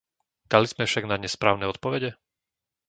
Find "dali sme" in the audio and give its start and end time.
0.51-0.83